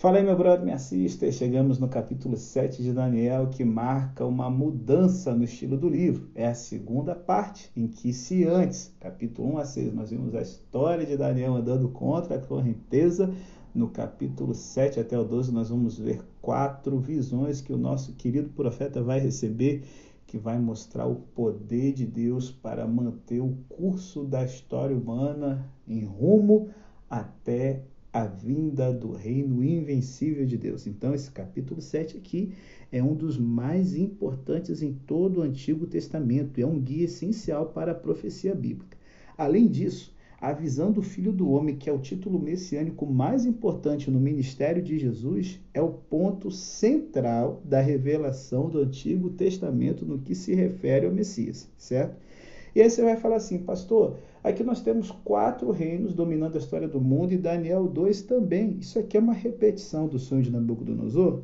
[0.00, 1.30] Fala aí, meu brother, me assista.
[1.30, 6.30] Chegamos no capítulo 7 de Daniel, que marca uma mudança no estilo do livro.
[6.34, 10.40] É a segunda parte, em que, se antes, capítulo 1 a 6, nós vimos a
[10.40, 13.30] história de Daniel andando contra a correnteza,
[13.74, 18.48] no capítulo 7 até o 12, nós vamos ver quatro visões que o nosso querido
[18.48, 19.82] profeta vai receber,
[20.26, 26.02] que vai mostrar o poder de Deus para manter o curso da história humana em
[26.06, 26.70] rumo
[27.10, 27.82] até
[28.12, 30.86] a vinda do reino invencível de Deus.
[30.86, 32.52] Então, esse capítulo 7 aqui
[32.90, 37.92] é um dos mais importantes em todo o Antigo Testamento, é um guia essencial para
[37.92, 38.96] a profecia bíblica.
[39.38, 44.10] Além disso, a visão do Filho do Homem, que é o título messiânico mais importante
[44.10, 50.34] no ministério de Jesus, é o ponto central da revelação do Antigo Testamento no que
[50.34, 52.16] se refere ao Messias, certo?
[52.74, 56.88] E aí você vai falar assim, pastor, aqui nós temos quatro reinos dominando a história
[56.88, 58.78] do mundo e Daniel 2 também.
[58.80, 61.42] Isso aqui é uma repetição do sonho de Nabucodonosor?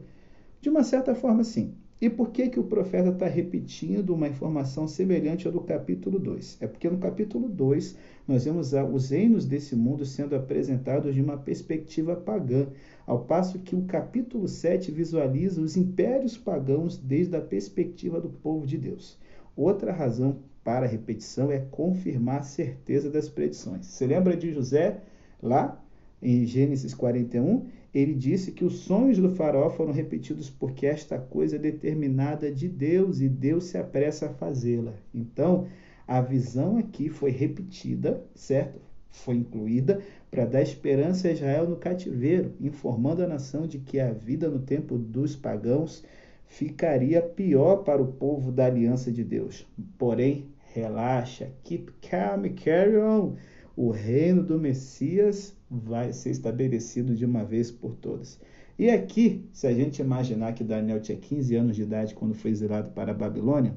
[0.60, 1.74] De uma certa forma, sim.
[1.98, 6.58] E por que, que o profeta está repetindo uma informação semelhante à do capítulo 2?
[6.60, 7.96] É porque no capítulo 2
[8.28, 12.66] nós vemos os reinos desse mundo sendo apresentados de uma perspectiva pagã,
[13.06, 18.66] ao passo que o capítulo 7 visualiza os impérios pagãos desde a perspectiva do povo
[18.66, 19.18] de Deus.
[19.56, 23.86] Outra razão para a repetição é confirmar a certeza das predições.
[23.86, 25.00] Você lembra de José
[25.40, 25.80] lá
[26.20, 27.64] em Gênesis 41?
[27.98, 32.68] ele disse que os sonhos do faraó foram repetidos porque esta coisa é determinada de
[32.68, 34.92] Deus e Deus se apressa a fazê-la.
[35.14, 35.66] Então,
[36.06, 38.78] a visão aqui foi repetida, certo?
[39.08, 44.12] Foi incluída para dar esperança a Israel no cativeiro, informando a nação de que a
[44.12, 46.04] vida no tempo dos pagãos
[46.44, 49.66] ficaria pior para o povo da aliança de Deus.
[49.96, 50.44] Porém,
[50.80, 53.36] relaxa, keep calm, carry on.
[53.74, 58.38] O reino do Messias vai ser estabelecido de uma vez por todas.
[58.78, 62.50] E aqui, se a gente imaginar que Daniel tinha 15 anos de idade quando foi
[62.50, 63.74] exilado para a Babilônia,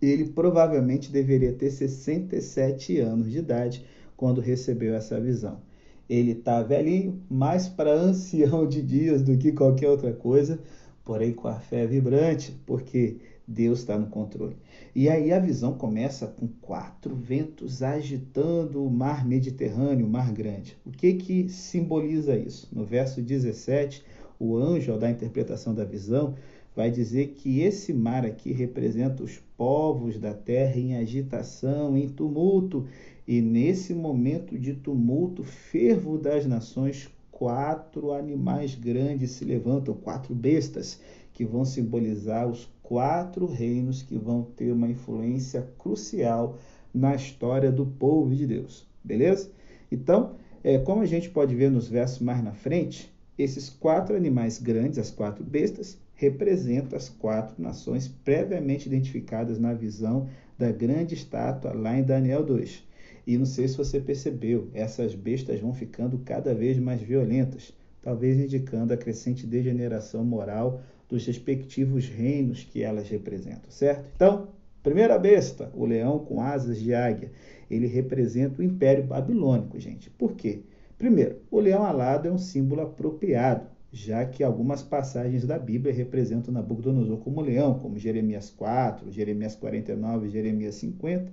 [0.00, 3.84] ele provavelmente deveria ter 67 anos de idade
[4.16, 5.60] quando recebeu essa visão.
[6.08, 10.58] Ele está velhinho, mais para ancião de dias do que qualquer outra coisa,
[11.04, 14.56] porém com a fé vibrante, porque Deus está no controle.
[14.94, 20.76] E aí a visão começa com quatro ventos agitando o mar Mediterrâneo, o mar grande.
[20.84, 22.68] O que que simboliza isso?
[22.72, 24.04] No verso 17,
[24.38, 26.34] o anjo, ao dar a interpretação da visão,
[26.74, 32.86] vai dizer que esse mar aqui representa os povos da terra em agitação, em tumulto,
[33.26, 41.00] e nesse momento de tumulto, fervo das nações, quatro animais grandes se levantam, quatro bestas,
[41.36, 46.58] que vão simbolizar os quatro reinos que vão ter uma influência crucial
[46.94, 48.88] na história do povo de Deus.
[49.04, 49.50] Beleza?
[49.92, 54.58] Então, é, como a gente pode ver nos versos mais na frente, esses quatro animais
[54.58, 61.74] grandes, as quatro bestas, representam as quatro nações previamente identificadas na visão da grande estátua
[61.74, 62.82] lá em Daniel 2.
[63.26, 68.38] E não sei se você percebeu, essas bestas vão ficando cada vez mais violentas, talvez
[68.38, 74.10] indicando a crescente degeneração moral dos respectivos reinos que elas representam, certo?
[74.14, 74.48] Então,
[74.82, 77.30] primeira besta, o leão com asas de águia,
[77.70, 80.10] ele representa o Império Babilônico, gente.
[80.10, 80.62] Por quê?
[80.98, 86.52] Primeiro, o leão alado é um símbolo apropriado, já que algumas passagens da Bíblia representam
[86.52, 91.32] Nabucodonosor como leão, como Jeremias 4, Jeremias 49, Jeremias 50,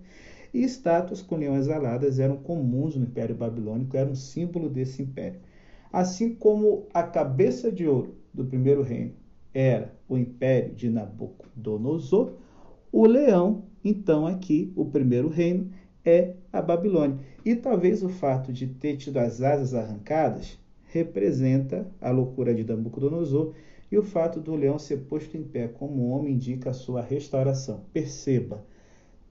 [0.53, 5.39] e estátuas com leões aladas eram comuns no Império Babilônico, era um símbolo desse império.
[5.91, 9.13] Assim como a cabeça de ouro do primeiro reino
[9.53, 12.33] era o império de Nabucodonosor,
[12.91, 15.69] o leão, então aqui, o primeiro reino,
[16.03, 17.19] é a Babilônia.
[17.45, 23.53] E talvez o fato de ter tido as asas arrancadas representa a loucura de Nabucodonosor
[23.91, 27.81] e o fato do leão ser posto em pé como homem indica a sua restauração.
[27.93, 28.65] Perceba,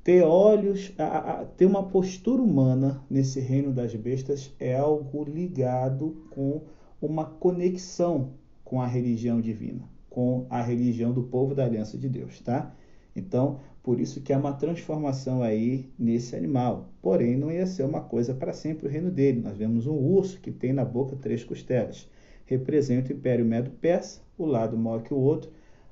[0.04, 6.24] ter olhos, a, a, ter uma postura humana nesse reino das bestas é algo ligado
[6.30, 6.62] com
[7.00, 8.34] uma conexão
[8.64, 12.74] com a religião divina com a religião do povo da aliança de Deus, tá?
[13.16, 16.90] Então, por isso que há uma transformação aí nesse animal.
[17.00, 19.40] Porém, não ia ser uma coisa para sempre o reino dele.
[19.40, 22.08] Nós vemos um urso que tem na boca três costelas.
[22.46, 25.50] Representa o Império Medo-Persa, o lado maior que o outro,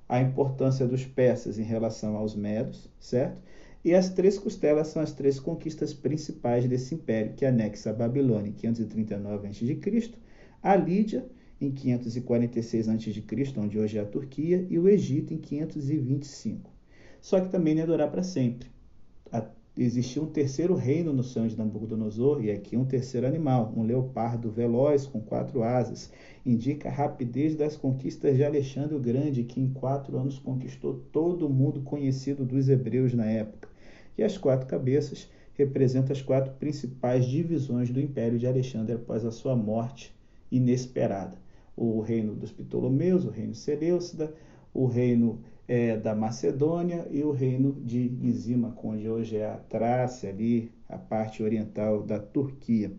[0.09, 3.41] a importância dos persas em relação aos medos, certo?
[3.83, 8.51] E as três costelas são as três conquistas principais desse império, que anexa a Babilônia
[8.51, 10.13] em 539 a.C.,
[10.63, 11.25] a Lídia
[11.61, 13.25] em 546 a.C.,
[13.59, 16.71] onde hoje é a Turquia, e o Egito em 525.
[17.21, 18.69] Só que também não ia durar para sempre.
[19.77, 24.51] existia um terceiro reino no sonho de Nabucodonosor, e aqui um terceiro animal, um leopardo
[24.51, 26.11] veloz com quatro asas.
[26.47, 31.47] Indica a rapidez das conquistas de Alexandre o Grande, que em quatro anos conquistou todo
[31.47, 33.69] o mundo conhecido dos hebreus na época.
[34.17, 39.31] E as quatro cabeças representam as quatro principais divisões do Império de Alexandre após a
[39.31, 40.15] sua morte
[40.51, 41.37] inesperada.
[41.83, 44.35] O reino dos Ptolomeus, o reino Seleucida,
[44.75, 50.29] o reino é, da Macedônia e o reino de Lisímaco, onde hoje é a Trácia,
[50.29, 52.93] ali, a parte oriental da Turquia.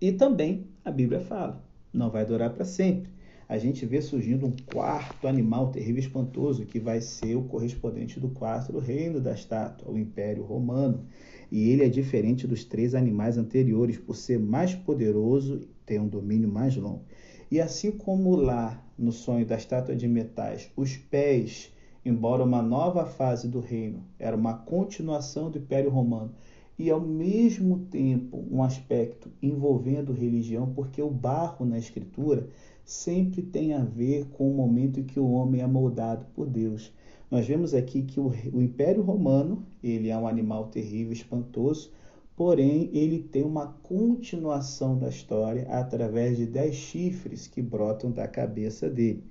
[0.00, 1.60] E também a Bíblia fala,
[1.92, 3.10] não vai durar para sempre.
[3.48, 8.20] A gente vê surgindo um quarto animal terrível e espantoso, que vai ser o correspondente
[8.20, 11.04] do quarto reino da estátua, o Império Romano.
[11.50, 16.08] E ele é diferente dos três animais anteriores, por ser mais poderoso e ter um
[16.08, 17.04] domínio mais longo.
[17.52, 21.70] E assim como lá no sonho da estátua de metais, os pés,
[22.02, 26.32] embora uma nova fase do reino, era uma continuação do Império Romano
[26.78, 32.48] e ao mesmo tempo um aspecto envolvendo religião, porque o barro na escritura
[32.86, 36.90] sempre tem a ver com o momento em que o homem é moldado por Deus.
[37.30, 41.92] Nós vemos aqui que o, o Império Romano, ele é um animal terrível, espantoso,
[42.36, 48.88] porém ele tem uma continuação da história através de dez chifres que brotam da cabeça
[48.88, 49.24] dele.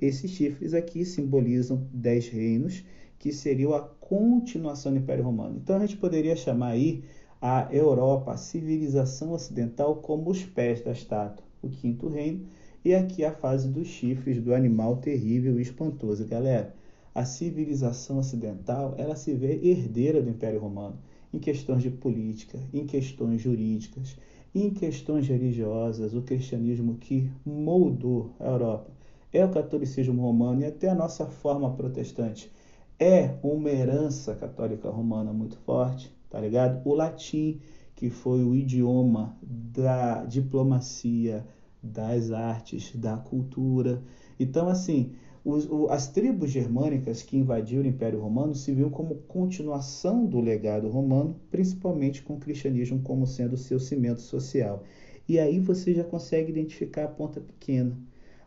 [0.00, 2.84] Esses chifres aqui simbolizam dez reinos,
[3.18, 5.58] que seriam a continuação do Império Romano.
[5.62, 7.02] Então a gente poderia chamar aí
[7.40, 12.46] a Europa, a civilização ocidental, como os pés da estátua, o quinto reino,
[12.84, 16.24] e aqui a fase dos chifres do animal terrível e espantoso.
[16.26, 16.74] Galera,
[17.14, 20.96] a civilização ocidental, ela se vê herdeira do Império Romano
[21.32, 24.16] em questões de política, em questões jurídicas,
[24.54, 28.90] em questões religiosas, o cristianismo que moldou a Europa
[29.32, 32.50] é o catolicismo romano e até a nossa forma protestante
[32.98, 36.80] é uma herança católica romana muito forte, tá ligado?
[36.84, 37.60] O latim,
[37.94, 41.46] que foi o idioma da diplomacia,
[41.82, 44.02] das artes, da cultura.
[44.40, 45.12] Então, assim,
[45.44, 50.40] os, o, as tribos germânicas que invadiram o Império Romano se viam como continuação do
[50.40, 54.82] legado romano, principalmente com o cristianismo como sendo seu cimento social.
[55.28, 57.96] E aí você já consegue identificar a ponta pequena.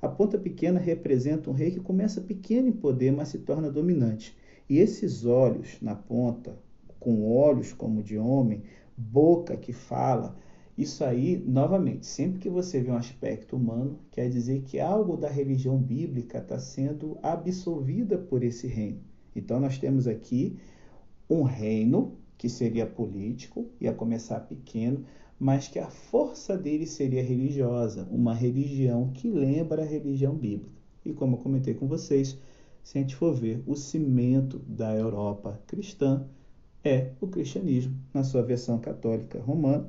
[0.01, 4.35] A ponta pequena representa um rei que começa pequeno em poder, mas se torna dominante.
[4.67, 6.57] E esses olhos na ponta,
[6.99, 8.63] com olhos como de homem,
[8.97, 10.35] boca que fala,
[10.81, 15.29] isso aí, novamente, sempre que você vê um aspecto humano, quer dizer que algo da
[15.29, 18.99] religião bíblica está sendo absolvida por esse reino.
[19.35, 20.57] Então, nós temos aqui
[21.29, 25.05] um reino que seria político, ia começar pequeno,
[25.39, 30.81] mas que a força dele seria religiosa, uma religião que lembra a religião bíblica.
[31.05, 32.37] E como eu comentei com vocês,
[32.83, 36.25] se a gente for ver, o cimento da Europa cristã
[36.83, 39.87] é o cristianismo, na sua versão católica romana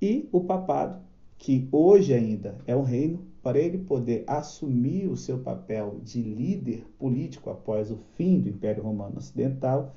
[0.00, 1.00] e o papado,
[1.36, 6.84] que hoje ainda é um reino, para ele poder assumir o seu papel de líder
[6.98, 9.94] político após o fim do Império Romano Ocidental,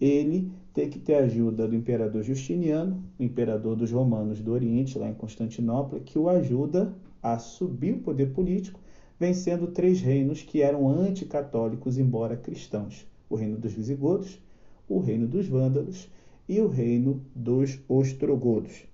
[0.00, 4.98] ele tem que ter a ajuda do imperador Justiniano, o imperador dos romanos do Oriente,
[4.98, 8.80] lá em Constantinopla, que o ajuda a subir o poder político,
[9.18, 14.40] vencendo três reinos que eram anticatólicos, embora cristãos: o reino dos visigodos,
[14.88, 16.08] o reino dos vândalos
[16.48, 18.88] e o reino dos ostrogodos.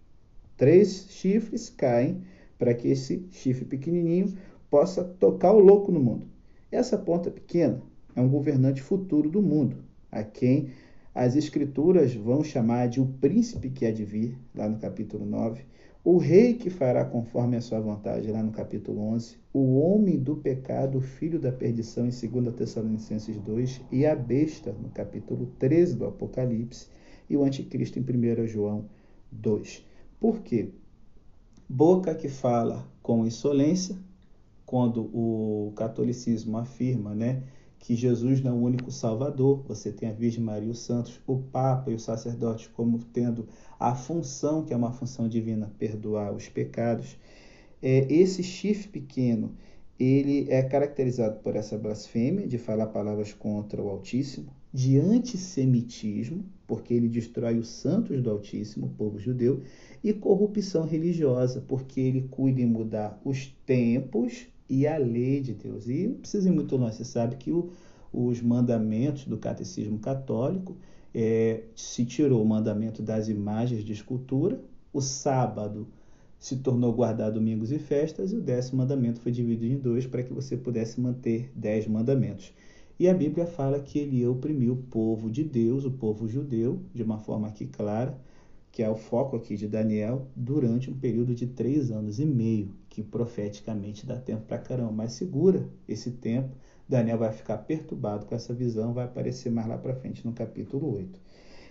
[0.56, 2.22] Três chifres caem
[2.58, 4.34] para que esse chifre pequenininho
[4.70, 6.26] possa tocar o louco no mundo.
[6.70, 7.82] Essa ponta pequena
[8.14, 9.76] é um governante futuro do mundo,
[10.10, 10.70] a quem
[11.14, 15.64] as escrituras vão chamar de o príncipe que há de vir, lá no capítulo 9,
[16.04, 20.36] o rei que fará conforme a sua vontade, lá no capítulo 11, o homem do
[20.36, 26.04] pecado, filho da perdição, em 2 Tessalonicenses 2, e a besta, no capítulo 13 do
[26.04, 26.88] Apocalipse,
[27.30, 28.84] e o anticristo em 1 João
[29.32, 29.93] 2.
[30.24, 30.70] Por quê?
[31.68, 33.94] Boca que fala com insolência,
[34.64, 37.42] quando o catolicismo afirma né,
[37.78, 41.36] que Jesus não é o único Salvador, você tem a Virgem Maria os santos, o
[41.36, 43.46] Papa e os sacerdotes como tendo
[43.78, 47.18] a função, que é uma função divina, perdoar os pecados.
[47.82, 49.54] É, esse chifre pequeno,
[50.00, 56.92] ele é caracterizado por essa blasfêmia de falar palavras contra o Altíssimo, de antissemitismo, porque
[56.92, 59.62] ele destrói os santos do Altíssimo, o povo judeu,
[60.02, 65.86] e corrupção religiosa, porque ele cuida em mudar os tempos e a lei de Deus.
[65.86, 67.70] E não precisa ir muito longe, você sabe que o,
[68.12, 70.76] os mandamentos do catecismo católico
[71.14, 74.60] é, se tirou o mandamento das imagens de escultura,
[74.92, 75.86] o sábado
[76.36, 80.24] se tornou guardar domingos e festas, e o décimo mandamento foi dividido em dois para
[80.24, 82.52] que você pudesse manter dez mandamentos.
[82.98, 86.80] E a Bíblia fala que ele ia oprimir o povo de Deus, o povo judeu,
[86.94, 88.16] de uma forma aqui clara,
[88.70, 92.72] que é o foco aqui de Daniel, durante um período de três anos e meio,
[92.88, 96.54] que profeticamente dá tempo para caramba, mas segura esse tempo.
[96.88, 100.94] Daniel vai ficar perturbado com essa visão, vai aparecer mais lá para frente no capítulo
[100.94, 101.18] 8.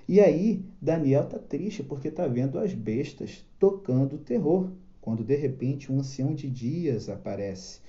[0.10, 5.92] E aí, Daniel está triste porque está vendo as bestas tocando terror, quando de repente
[5.92, 7.80] um ancião de dias aparece.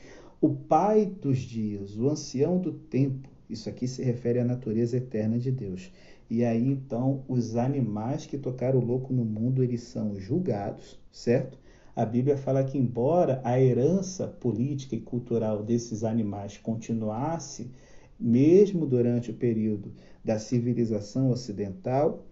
[0.41, 5.39] O pai dos dias, o ancião do tempo, isso aqui se refere à natureza eterna
[5.39, 5.91] de Deus.
[6.29, 11.59] E aí então os animais que tocaram o louco no mundo, eles são julgados, certo?
[11.95, 17.71] A Bíblia fala que embora a herança política e cultural desses animais continuasse
[18.19, 19.93] mesmo durante o período
[20.25, 22.27] da civilização ocidental,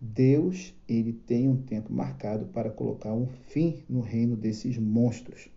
[0.00, 5.48] Deus ele tem um tempo marcado para colocar um fim no reino desses monstros.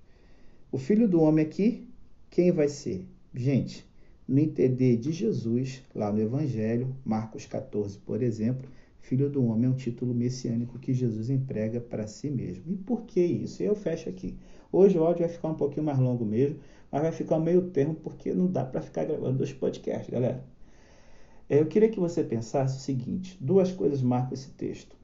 [0.73, 1.85] O filho do homem aqui,
[2.29, 3.05] quem vai ser?
[3.35, 3.85] Gente,
[4.25, 8.69] no entender de Jesus, lá no Evangelho, Marcos 14, por exemplo,
[9.01, 12.63] Filho do Homem é um título messiânico que Jesus emprega para si mesmo.
[12.67, 13.61] E por que isso?
[13.61, 14.37] Eu fecho aqui.
[14.71, 16.59] Hoje o áudio vai ficar um pouquinho mais longo mesmo,
[16.89, 20.41] mas vai ficar meio termo porque não dá para ficar gravando dois podcasts, galera.
[21.49, 24.95] É, eu queria que você pensasse o seguinte: duas coisas marcam esse texto.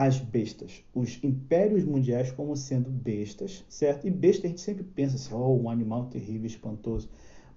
[0.00, 4.06] As bestas, os impérios mundiais como sendo bestas, certo?
[4.06, 7.08] E besta a gente sempre pensa assim, oh, um animal terrível, espantoso.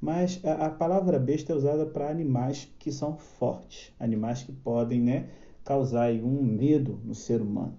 [0.01, 4.99] Mas a, a palavra besta é usada para animais que são fortes, animais que podem,
[4.99, 5.29] né,
[5.63, 7.77] causar um medo no ser humano.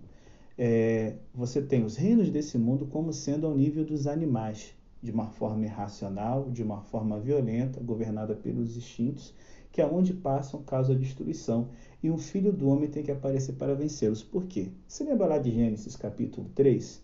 [0.57, 5.27] É, você tem os reinos desse mundo como sendo ao nível dos animais, de uma
[5.27, 9.35] forma irracional, de uma forma violenta, governada pelos instintos,
[9.73, 11.71] que aonde passam causa destruição.
[12.03, 14.23] E um filho do homem tem que aparecer para vencê-los.
[14.23, 14.69] Por quê?
[14.87, 17.03] Você lembra lá de Gênesis capítulo 3?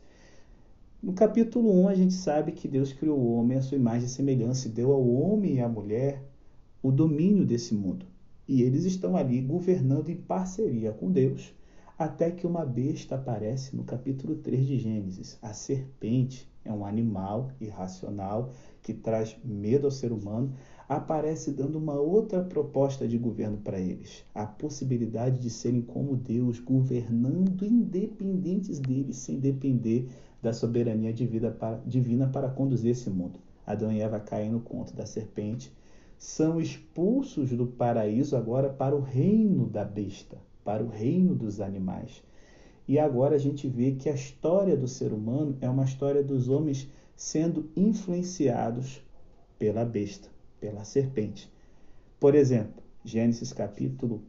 [1.02, 4.10] No capítulo 1 a gente sabe que Deus criou o homem à sua imagem e
[4.10, 6.22] semelhança e deu ao homem e à mulher
[6.82, 8.04] o domínio desse mundo.
[8.46, 11.54] E eles estão ali governando em parceria com Deus,
[11.98, 15.38] até que uma besta aparece no capítulo 3 de Gênesis.
[15.40, 18.50] A serpente é um animal irracional
[18.82, 20.52] que traz medo ao ser humano,
[20.88, 26.58] aparece dando uma outra proposta de governo para eles: a possibilidade de serem como Deus,
[26.58, 30.08] governando independentes deles, sem depender
[30.40, 33.38] da soberania divina para conduzir esse mundo.
[33.66, 35.70] Adão e Eva caem no conto da serpente
[36.18, 42.22] são expulsos do paraíso agora para o reino da besta, para o reino dos animais.
[42.88, 46.48] E agora a gente vê que a história do ser humano é uma história dos
[46.48, 49.00] homens sendo influenciados
[49.58, 50.28] pela besta,
[50.60, 51.50] pela serpente.
[52.20, 54.22] Por exemplo, Gênesis capítulo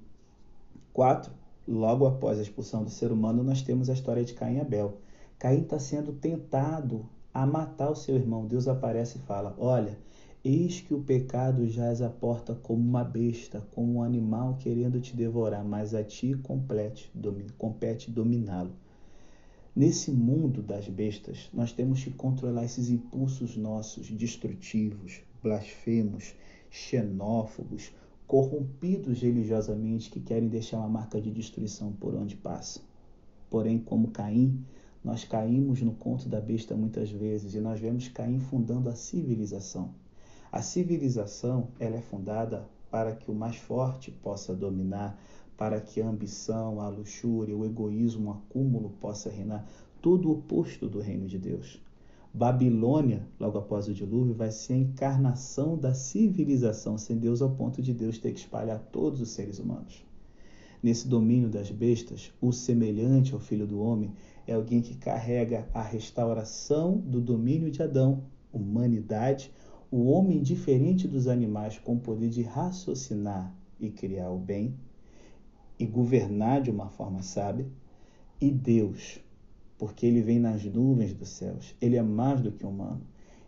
[0.94, 1.32] 4,
[1.68, 4.98] logo após a expulsão do ser humano, nós temos a história de Caim e Abel.
[5.38, 8.46] Caim está sendo tentado a matar o seu irmão.
[8.46, 9.98] Deus aparece e fala: Olha,
[10.42, 15.14] Eis que o pecado jaz à porta como uma besta, como um animal querendo te
[15.14, 17.12] devorar, mas a ti compete,
[17.58, 18.72] compete dominá-lo.
[19.76, 26.36] Nesse mundo das bestas, nós temos que controlar esses impulsos nossos destrutivos, blasfemos,
[26.70, 27.92] xenófobos,
[28.28, 32.84] corrompidos religiosamente que querem deixar uma marca de destruição por onde passam.
[33.50, 34.64] Porém, como Caim,
[35.04, 39.96] nós caímos no conto da besta muitas vezes e nós vemos Caim fundando a civilização.
[40.52, 45.20] A civilização ela é fundada para que o mais forte possa dominar,
[45.58, 49.68] para que a ambição, a luxúria, o egoísmo, o acúmulo possa reinar,
[50.02, 51.82] tudo o oposto do reino de Deus.
[52.40, 57.82] Babilônia, logo após o dilúvio, vai ser a encarnação da civilização sem Deus ao ponto
[57.82, 60.06] de Deus ter que espalhar todos os seres humanos.
[60.82, 64.14] Nesse domínio das bestas, o semelhante ao filho do homem
[64.48, 69.52] é alguém que carrega a restauração do domínio de Adão, humanidade,
[69.92, 74.74] o homem diferente dos animais com o poder de raciocinar e criar o bem
[75.78, 77.68] e governar de uma forma sábia,
[78.40, 79.20] e Deus,
[79.80, 83.02] porque ele vem nas nuvens dos céus, ele é mais do que humano.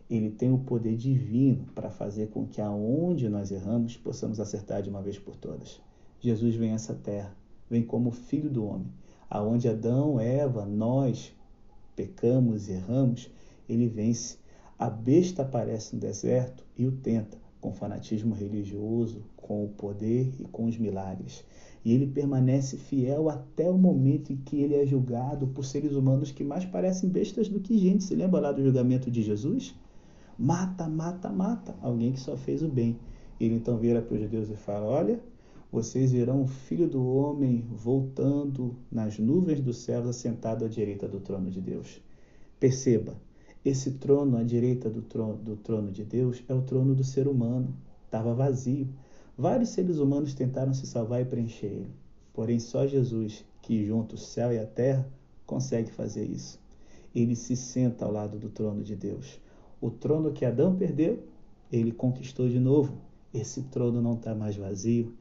[0.09, 4.89] Ele tem o poder divino para fazer com que aonde nós erramos possamos acertar de
[4.89, 5.79] uma vez por todas.
[6.19, 7.35] Jesus vem a essa terra,
[7.69, 8.87] vem como filho do homem.
[9.29, 11.33] Aonde Adão, Eva, nós
[11.95, 13.29] pecamos, erramos,
[13.67, 14.37] ele vence
[14.81, 20.45] a besta aparece no deserto e o tenta, com fanatismo religioso, com o poder e
[20.45, 21.45] com os milagres.
[21.83, 26.31] E ele permanece fiel até o momento em que ele é julgado por seres humanos
[26.31, 28.03] que mais parecem bestas do que gente.
[28.03, 29.73] Se lembra lá do julgamento de Jesus?
[30.37, 32.97] Mata, mata, mata alguém que só fez o bem.
[33.39, 35.19] Ele então vira para os judeus e fala: Olha,
[35.71, 41.19] vocês verão o filho do homem voltando nas nuvens dos céus, assentado à direita do
[41.19, 42.01] trono de Deus.
[42.59, 43.15] Perceba,
[43.63, 47.27] esse trono à direita do trono, do trono de Deus é o trono do ser
[47.27, 47.73] humano.
[48.05, 48.87] Estava vazio.
[49.41, 51.89] Vários seres humanos tentaram se salvar e preencher ele.
[52.31, 55.03] Porém, só Jesus, que junta o céu e a terra,
[55.47, 56.59] consegue fazer isso.
[57.15, 59.41] Ele se senta ao lado do trono de Deus.
[59.81, 61.23] O trono que Adão perdeu,
[61.71, 62.93] ele conquistou de novo.
[63.33, 65.11] Esse trono não está mais vazio.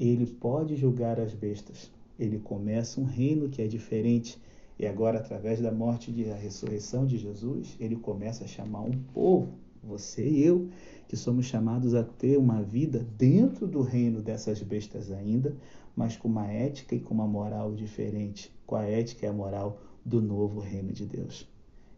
[0.00, 1.90] Ele pode julgar as bestas.
[2.18, 4.40] Ele começa um reino que é diferente.
[4.78, 8.96] E agora, através da morte e da ressurreição de Jesus, ele começa a chamar um
[9.12, 9.52] povo,
[9.86, 10.68] você e eu,
[11.08, 15.56] que somos chamados a ter uma vida dentro do reino dessas bestas ainda,
[15.94, 19.80] mas com uma ética e com uma moral diferente, com a ética e a moral
[20.04, 21.48] do novo reino de Deus.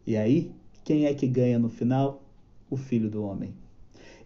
[0.07, 0.53] E aí,
[0.85, 2.23] quem é que ganha no final?
[2.71, 3.55] O Filho do Homem.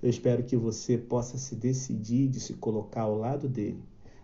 [0.03, 3.81] Eu espero que você possa se decidir de se colocar ao lado dele.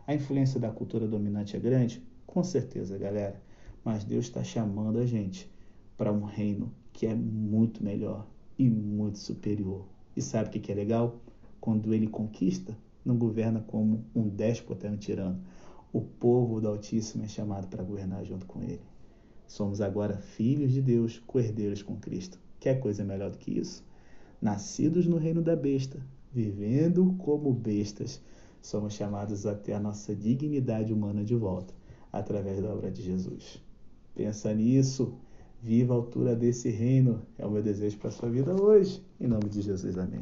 [0.07, 2.03] A influência da cultura dominante é grande?
[2.27, 3.41] Com certeza, galera.
[3.85, 5.49] Mas Deus está chamando a gente
[5.97, 8.27] para um reino que é muito melhor
[8.59, 9.87] e muito superior.
[10.17, 11.21] E sabe o que é legal?
[11.61, 15.41] Quando ele conquista, não governa como um déspota e um tirano.
[15.93, 18.83] O povo do Altíssimo é chamado para governar junto com ele.
[19.47, 22.39] Somos agora filhos de Deus, coerdeiros com Cristo.
[22.61, 23.83] Quer coisa melhor do que isso?
[24.43, 25.99] Nascidos no reino da besta,
[26.33, 28.21] vivendo como bestas,
[28.61, 31.73] somos chamados a ter a nossa dignidade humana de volta,
[32.13, 33.63] através da obra de Jesus.
[34.15, 35.15] Pensa nisso.
[35.63, 37.23] Viva a altura desse reino.
[37.37, 39.03] É o meu desejo para a sua vida hoje.
[39.21, 40.17] Em nome de Jesus, amém.